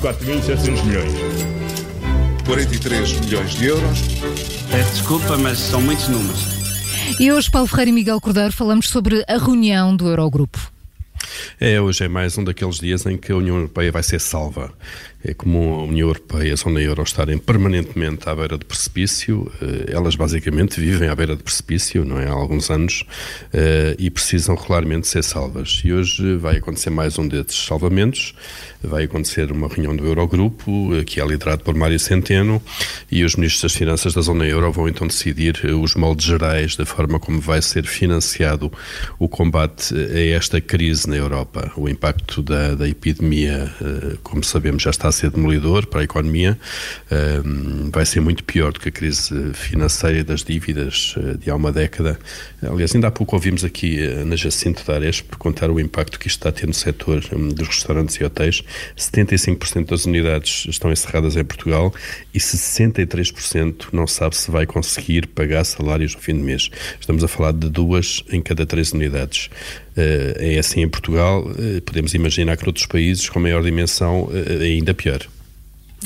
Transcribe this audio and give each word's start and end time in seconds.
4.700 0.00 0.84
milhões. 0.84 1.12
43 2.44 3.20
milhões 3.20 3.50
de 3.52 3.66
euros. 3.66 3.98
Peço 4.70 4.92
desculpa, 4.92 5.38
mas 5.38 5.58
são 5.58 5.80
muitos 5.80 6.08
números. 6.08 6.40
E 7.18 7.32
hoje, 7.32 7.50
Paulo 7.50 7.66
Ferreira 7.66 7.90
e 7.90 7.94
Miguel 7.94 8.20
Cordeiro, 8.20 8.52
falamos 8.52 8.88
sobre 8.88 9.24
a 9.26 9.38
reunião 9.38 9.96
do 9.96 10.08
Eurogrupo. 10.08 10.75
É, 11.60 11.80
hoje 11.80 12.04
é 12.04 12.08
mais 12.08 12.36
um 12.36 12.44
daqueles 12.44 12.78
dias 12.78 13.06
em 13.06 13.16
que 13.16 13.32
a 13.32 13.36
União 13.36 13.56
Europeia 13.56 13.92
vai 13.92 14.02
ser 14.02 14.20
salva. 14.20 14.72
É 15.28 15.34
como 15.34 15.74
a 15.74 15.82
União 15.82 16.06
Europeia 16.06 16.50
e 16.50 16.52
a 16.52 16.56
zona 16.56 16.80
euro 16.80 17.02
estarem 17.02 17.36
permanentemente 17.36 18.28
à 18.28 18.34
beira 18.34 18.56
de 18.56 18.64
precipício, 18.64 19.50
eh, 19.60 19.92
elas 19.92 20.14
basicamente 20.14 20.78
vivem 20.78 21.08
à 21.08 21.16
beira 21.16 21.34
de 21.34 21.42
precipício, 21.42 22.04
não 22.04 22.20
é? 22.20 22.28
Há 22.28 22.32
alguns 22.32 22.70
anos, 22.70 23.04
eh, 23.52 23.96
e 23.98 24.08
precisam 24.08 24.54
regularmente 24.54 25.08
ser 25.08 25.24
salvas. 25.24 25.82
E 25.84 25.92
hoje 25.92 26.36
vai 26.36 26.58
acontecer 26.58 26.90
mais 26.90 27.18
um 27.18 27.26
desses 27.26 27.58
salvamentos, 27.66 28.34
vai 28.80 29.04
acontecer 29.04 29.50
uma 29.50 29.66
reunião 29.66 29.96
do 29.96 30.06
Eurogrupo, 30.06 30.94
eh, 30.94 31.02
que 31.02 31.20
é 31.20 31.26
liderado 31.26 31.64
por 31.64 31.74
Mário 31.74 31.98
Centeno, 31.98 32.62
e 33.10 33.24
os 33.24 33.34
ministros 33.34 33.62
das 33.62 33.74
Finanças 33.74 34.14
da 34.14 34.20
zona 34.20 34.46
euro 34.46 34.70
vão 34.70 34.88
então 34.88 35.08
decidir 35.08 35.60
os 35.64 35.96
moldes 35.96 36.26
gerais 36.26 36.76
da 36.76 36.86
forma 36.86 37.18
como 37.18 37.40
vai 37.40 37.60
ser 37.60 37.84
financiado 37.84 38.70
o 39.18 39.28
combate 39.28 39.92
a 39.92 40.36
esta 40.36 40.60
crise 40.60 41.08
na 41.08 41.16
Europa. 41.16 41.35
O 41.76 41.88
impacto 41.88 42.42
da, 42.42 42.74
da 42.74 42.88
epidemia, 42.88 43.72
como 44.22 44.42
sabemos, 44.44 44.82
já 44.82 44.90
está 44.90 45.08
a 45.08 45.12
ser 45.12 45.30
demolidor 45.30 45.86
para 45.86 46.00
a 46.00 46.04
economia, 46.04 46.58
vai 47.92 48.04
ser 48.04 48.20
muito 48.20 48.44
pior 48.44 48.72
do 48.72 48.80
que 48.80 48.88
a 48.88 48.92
crise 48.92 49.52
financeira 49.52 50.24
das 50.24 50.42
dívidas 50.42 51.14
eh, 51.16 51.36
de 51.36 51.50
há 51.50 51.56
uma 51.56 51.72
década. 51.72 52.18
Aliás, 52.62 52.94
ainda 52.94 53.08
há 53.08 53.10
pouco 53.10 53.36
ouvimos 53.36 53.64
aqui 53.64 53.98
eh, 53.98 54.24
na 54.24 54.36
Jacinto 54.36 54.84
da 54.84 54.96
por 55.28 55.38
contar 55.38 55.70
o 55.70 55.78
impacto 55.78 56.18
que 56.18 56.26
isto 56.26 56.38
está 56.38 56.48
a 56.48 56.52
ter 56.52 56.66
no 56.66 56.74
setor 56.74 57.20
dos 57.54 57.68
restaurantes 57.68 58.16
e 58.16 58.24
hotéis. 58.24 58.62
75% 58.96 59.86
das 59.86 60.04
unidades 60.04 60.66
estão 60.68 60.90
encerradas 60.90 61.36
em 61.36 61.44
Portugal 61.44 61.94
e 62.34 62.38
63% 62.38 63.88
não 63.92 64.06
sabe 64.06 64.36
se 64.36 64.50
vai 64.50 64.66
conseguir 64.66 65.26
pagar 65.28 65.64
salários 65.64 66.14
no 66.14 66.20
fim 66.20 66.34
do 66.34 66.42
mês. 66.42 66.70
Estamos 67.00 67.22
a 67.22 67.28
falar 67.28 67.52
de 67.52 67.68
duas 67.68 68.22
em 68.30 68.42
cada 68.42 68.66
três 68.66 68.92
unidades. 68.92 69.50
Eh, 69.96 70.54
é 70.56 70.58
assim 70.58 70.82
em 70.82 70.88
Portugal, 70.88 71.44
podemos 71.84 72.14
imaginar 72.14 72.56
que 72.56 72.64
noutros 72.64 72.86
países 72.86 73.28
com 73.28 73.40
maior 73.40 73.62
dimensão 73.62 74.28
é 74.32 74.64
ainda 74.64 74.92
pior. 74.92 75.26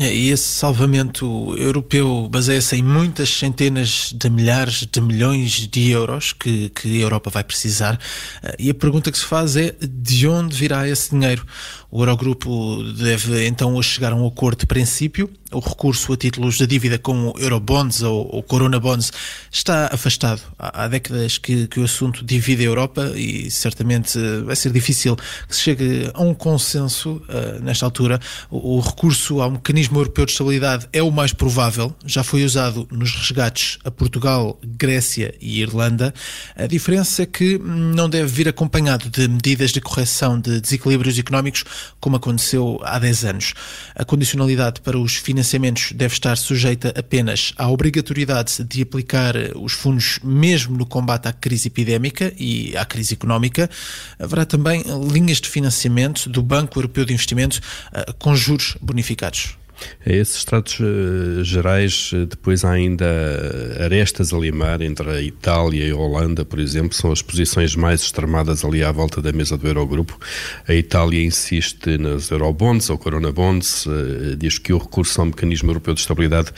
É, 0.00 0.14
e 0.14 0.30
esse 0.30 0.44
salvamento 0.44 1.56
europeu 1.56 2.28
baseia-se 2.30 2.76
em 2.76 2.82
muitas 2.82 3.30
centenas 3.30 4.12
de 4.14 4.30
milhares 4.30 4.86
de 4.86 5.00
milhões 5.00 5.66
de 5.66 5.90
euros 5.90 6.32
que, 6.32 6.68
que 6.68 6.98
a 6.98 7.02
Europa 7.02 7.30
vai 7.30 7.42
precisar. 7.42 7.98
Eh, 8.42 8.56
e 8.58 8.70
a 8.70 8.74
pergunta 8.74 9.10
que 9.10 9.18
se 9.18 9.24
faz 9.24 9.56
é 9.56 9.74
de 9.80 10.28
onde 10.28 10.54
virá 10.54 10.86
esse 10.86 11.10
dinheiro? 11.10 11.44
O 11.90 12.02
Eurogrupo 12.02 12.82
deve 12.92 13.46
então 13.46 13.80
chegar 13.82 14.12
a 14.12 14.14
um 14.14 14.26
acordo 14.26 14.60
de 14.60 14.66
princípio. 14.66 15.28
O 15.50 15.60
recurso 15.60 16.12
a 16.12 16.16
títulos 16.16 16.58
de 16.58 16.66
dívida 16.66 16.98
como 16.98 17.34
Eurobonds 17.38 18.02
ou, 18.02 18.28
ou 18.34 18.42
Corona 18.42 18.78
Bonds 18.78 19.10
está 19.50 19.88
afastado. 19.90 20.42
Há, 20.58 20.84
há 20.84 20.88
décadas 20.88 21.38
que, 21.38 21.66
que, 21.68 21.80
o 21.80 21.84
assunto 21.84 22.22
divide 22.22 22.64
a 22.64 22.66
Europa 22.66 23.12
e 23.16 23.50
certamente 23.50 24.18
vai 24.44 24.54
ser 24.54 24.70
difícil 24.72 25.16
que 25.16 25.56
se 25.56 25.62
chegue 25.62 26.10
a 26.12 26.20
um 26.20 26.34
consenso 26.34 27.22
uh, 27.28 27.62
nesta 27.62 27.86
altura. 27.86 28.20
O, 28.50 28.76
o 28.76 28.80
recurso 28.80 29.40
ao 29.40 29.52
mecanismo 29.52 29.98
europeu 29.98 30.26
de 30.26 30.32
estabilidade 30.32 30.86
é 30.92 31.02
o 31.02 31.10
mais 31.10 31.32
provável. 31.32 31.96
Já 32.04 32.22
foi 32.22 32.44
usado 32.44 32.86
nos 32.90 33.14
resgates 33.14 33.78
a 33.84 33.90
Portugal, 33.90 34.60
Grécia 34.62 35.34
e 35.40 35.62
Irlanda. 35.62 36.12
A 36.56 36.66
diferença 36.66 37.22
é 37.22 37.26
que 37.26 37.56
não 37.58 38.10
deve 38.10 38.26
vir 38.30 38.48
acompanhado 38.48 39.08
de 39.08 39.26
medidas 39.26 39.70
de 39.70 39.80
correção 39.80 40.38
de 40.38 40.60
desequilíbrios 40.60 41.18
económicos 41.18 41.64
como 41.98 42.16
aconteceu 42.16 42.78
há 42.84 42.98
10 42.98 43.24
anos. 43.24 43.54
A 43.94 44.04
condicionalidade 44.04 44.82
para 44.82 44.98
os 44.98 45.16
financiamentos 45.16 45.37
deve 45.92 46.14
estar 46.14 46.36
sujeita 46.36 46.94
apenas 46.96 47.52
à 47.56 47.68
obrigatoriedade 47.68 48.64
de 48.64 48.82
aplicar 48.82 49.34
os 49.56 49.72
fundos 49.72 50.18
mesmo 50.22 50.76
no 50.76 50.86
combate 50.86 51.28
à 51.28 51.32
crise 51.32 51.68
epidémica 51.68 52.32
e 52.38 52.76
à 52.76 52.84
crise 52.84 53.14
económica. 53.14 53.68
Haverá 54.18 54.44
também 54.44 54.82
linhas 55.12 55.40
de 55.40 55.48
financiamento 55.48 56.28
do 56.28 56.42
Banco 56.42 56.78
Europeu 56.78 57.04
de 57.04 57.12
Investimento 57.12 57.60
eh, 57.92 58.12
com 58.18 58.34
juros 58.34 58.76
bonificados. 58.80 59.57
Esses 60.04 60.44
tratos 60.44 60.80
uh, 60.80 61.44
gerais, 61.44 62.12
uh, 62.12 62.26
depois 62.26 62.64
há 62.64 62.70
ainda 62.70 63.06
arestas 63.84 64.32
a 64.32 64.38
limar 64.38 64.80
entre 64.80 65.10
a 65.10 65.20
Itália 65.20 65.86
e 65.86 65.90
a 65.90 65.96
Holanda, 65.96 66.44
por 66.44 66.58
exemplo, 66.58 66.94
são 66.94 67.12
as 67.12 67.20
posições 67.20 67.76
mais 67.76 68.02
extremadas 68.02 68.64
ali 68.64 68.82
à 68.82 68.90
volta 68.90 69.20
da 69.20 69.32
mesa 69.32 69.56
do 69.56 69.66
Eurogrupo. 69.66 70.18
A 70.66 70.74
Itália 70.74 71.22
insiste 71.22 71.98
nas 71.98 72.30
Eurobonds 72.30 72.88
ou 72.90 72.98
Corona 72.98 73.30
Bonds, 73.30 73.86
uh, 73.86 74.36
diz 74.36 74.58
que 74.58 74.72
o 74.72 74.78
recurso 74.78 75.20
ao 75.20 75.26
mecanismo 75.26 75.70
europeu 75.70 75.94
de 75.94 76.00
estabilidade 76.00 76.52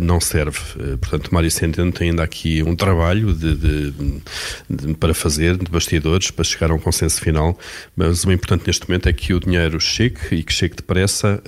não 0.00 0.20
serve. 0.20 0.58
portanto, 1.00 1.32
Mário 1.32 1.50
Centeno 1.50 1.92
tem 1.92 2.10
ainda 2.10 2.22
aqui 2.22 2.62
um 2.62 2.74
trabalho 2.74 3.32
de, 3.32 3.54
de, 3.56 3.90
de, 4.68 4.94
para 4.94 5.12
fazer, 5.12 5.56
de 5.56 5.70
bastidores, 5.70 6.30
para 6.30 6.44
chegar 6.44 6.70
a 6.70 6.74
um 6.74 6.78
consenso 6.78 7.20
final, 7.20 7.58
mas 7.96 8.24
o 8.24 8.32
importante 8.32 8.66
neste 8.66 8.88
momento 8.88 9.08
é 9.08 9.12
que 9.12 9.34
o 9.34 9.40
dinheiro 9.40 9.80
chegue 9.80 10.18
e 10.32 10.42
que 10.42 10.52
chegue 10.52 10.76
depressa 10.76 11.42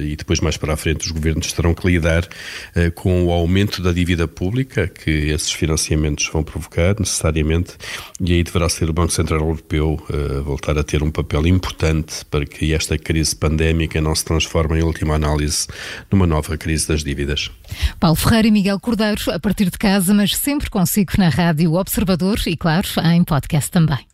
e 0.00 0.16
depois 0.16 0.40
mais 0.40 0.53
mais 0.54 0.56
para 0.56 0.74
a 0.74 0.76
frente 0.76 1.06
os 1.06 1.10
governos 1.10 1.52
terão 1.52 1.74
que 1.74 1.86
lidar 1.86 2.24
uh, 2.24 2.90
com 2.94 3.26
o 3.26 3.32
aumento 3.32 3.82
da 3.82 3.92
dívida 3.92 4.26
pública 4.26 4.88
que 4.88 5.10
esses 5.10 5.52
financiamentos 5.52 6.28
vão 6.32 6.42
provocar, 6.42 6.96
necessariamente, 6.98 7.74
e 8.20 8.32
aí 8.32 8.42
deverá 8.42 8.68
ser 8.68 8.88
o 8.88 8.92
Banco 8.92 9.12
Central 9.12 9.40
Europeu 9.40 10.00
uh, 10.08 10.42
voltar 10.42 10.78
a 10.78 10.84
ter 10.84 11.02
um 11.02 11.10
papel 11.10 11.46
importante 11.46 12.24
para 12.26 12.44
que 12.44 12.72
esta 12.72 12.96
crise 12.96 13.34
pandémica 13.34 14.00
não 14.00 14.14
se 14.14 14.24
transforme, 14.24 14.78
em 14.78 14.82
última 14.82 15.14
análise, 15.14 15.66
numa 16.10 16.26
nova 16.26 16.56
crise 16.56 16.88
das 16.88 17.02
dívidas. 17.02 17.50
Paulo 17.98 18.16
Ferreira 18.16 18.48
e 18.48 18.50
Miguel 18.50 18.78
Cordeiro, 18.80 19.30
a 19.30 19.38
partir 19.38 19.70
de 19.70 19.78
casa, 19.78 20.14
mas 20.14 20.36
sempre 20.36 20.70
consigo 20.70 21.12
na 21.18 21.28
Rádio 21.28 21.74
Observador 21.74 22.40
e, 22.46 22.56
claro, 22.56 22.88
em 23.04 23.24
podcast 23.24 23.70
também. 23.70 24.06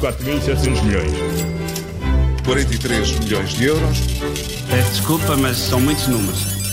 4.700 0.00 0.82
milhões. 0.82 1.83
43 2.44 3.18
milhões 3.20 3.50
de 3.50 3.64
euros. 3.64 3.98
Peço 4.68 4.90
desculpa, 4.90 5.36
mas 5.36 5.56
são 5.56 5.80
muitos 5.80 6.06
números. 6.06 6.63